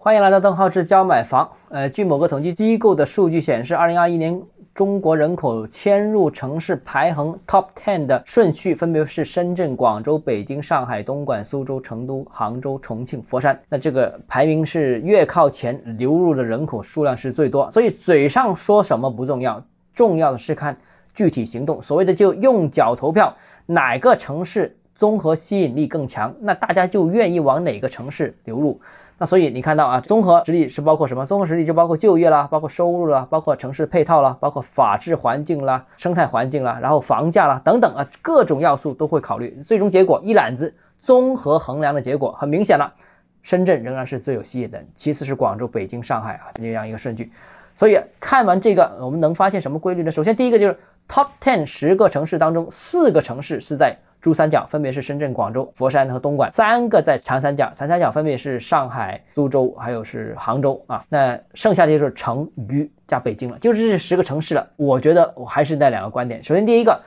[0.00, 1.50] 欢迎来到邓浩志教买房。
[1.70, 4.40] 呃，据某个统计机构的数据显示，二零二一年
[4.72, 13.60] 中国人口迁入城市排行 Top Ten 的顺序分别是深圳、广州、北京、上海、东莞、苏州、成都、杭州、重庆、佛山。
[13.68, 17.68] 那这个排名是越靠前，流入的人口数量是最多。
[17.72, 19.60] 所以嘴上说什么不重要，
[19.92, 20.76] 重要的是看
[21.12, 21.82] 具体行动。
[21.82, 23.36] 所谓的就用脚投票，
[23.66, 28.80] 哪个城市综合吸引力更强，那大家就愿意往哪个城市流入。
[29.20, 31.26] 那所以你看到啊，综合实力是包括什么？
[31.26, 39.60] 综合实力就包括就业啦，包括收入啦，包括城市配套啦，包括法治环境啦、生态环境啦，然后房价啦等等啊，各种要素都会考虑。
[39.66, 40.72] 最终结果一揽子
[41.02, 42.92] 综合衡量的结果很明显了，
[43.42, 47.32] 深圳仍然是最有吸引的，其次是广州、北京、上海啊这样一个顺序。
[47.74, 50.12] 所以看完这个，我们能发现什么规律呢？
[50.12, 53.96] 首先第一个就是 Top Ten 十个城市当中，四个城市是在。
[54.20, 61.04] 珠三角分别是深圳、广州、佛山和东莞三个，在长三角，长三角分别是上海、苏州，还有是杭州啊。
[61.08, 64.66] 那剩下的就是成渝加北京了，就是这十个城市了。
[64.76, 66.42] 我觉得我还是那两个观点。
[66.42, 67.00] 首先，第一个，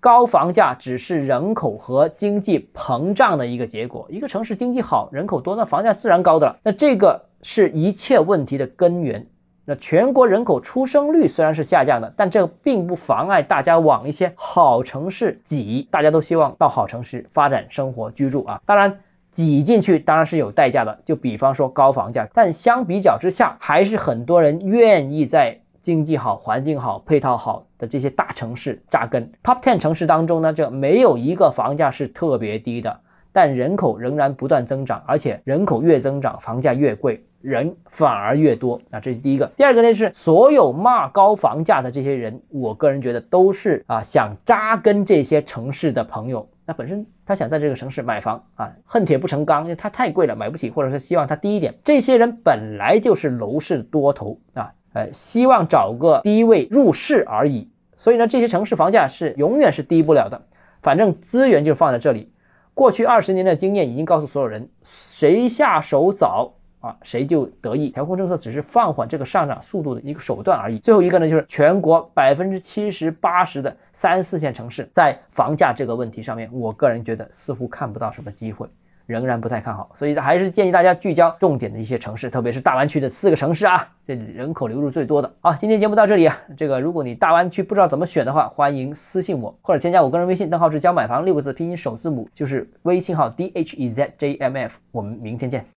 [0.00, 4.06] 高房价只是人口和经济膨胀的一个结果。
[4.10, 6.56] 一个城市经济好，人口多，那房价自然高的了。
[6.64, 9.24] 那这个是一切问题的根源。
[9.68, 15.88] 那全国人口出生率虽然是下降的，但这并不妨碍大家往一些好城市挤。
[15.90, 18.60] 大家都希望到好城市发展生活居住啊。
[18.64, 19.00] 当然，
[19.32, 20.96] 挤进去当然是有代价的。
[21.04, 29.30] 就比方说高房价，但相比较之下，还是很多人愿意在经济好、环境好、配套好的这些大城市扎根。
[29.42, 33.00] Top ten 城市当中呢，这没有一个房价是特别低的，
[33.36, 37.22] 但人口仍然不断增长，而且人口越增长，房价越贵。
[37.42, 39.46] 人反而越多啊，这是第一个。
[39.58, 46.48] 第二个呢是所有骂高房价的这些人，我个人觉得都是啊想扎根这些城市的朋友。
[46.64, 51.74] 那本身他想在这个城市买房啊，恨铁不成钢，因为他太贵了买不起，或者是希望它低一点。
[51.84, 57.70] 这些人本来就是楼市多头啊，呃，希望找个低位入市而已。
[57.96, 60.40] 所以呢，这些城市房价是永远是低不了的。
[60.80, 62.32] 反正资源就放在这里。
[62.76, 66.52] 过去二十年的经验已经告诉所有人，谁下手早。
[66.80, 67.88] 啊，谁就得益？
[67.88, 70.78] 调控政策只是放缓这个上涨速度的一个手段而已。
[70.78, 78.68] 最后一个呢，就是全国百分之七十八十的三四线城市在房价这个问题上面，我个人觉得似乎看不到什么机会，
[79.06, 79.90] 仍然不太看好。
[79.94, 85.32] 所以还是建议大家聚焦重点的一些城市，特别是大湾区的四个城市啊，这里人口流入最多的。
[85.40, 94.78] 好，今天节目到这里啊，这个如果你大湾区不知道怎么选的话，欢迎私信我或者添加我个人微信，账号是教买房六个字拼音首字母，就是微信号 d h e z j m f。
[94.92, 95.66] 我们明天见。